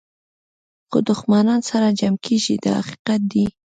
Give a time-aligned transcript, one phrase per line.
[0.89, 3.45] خو دښمنان سره جمع کېږي دا حقیقت دی.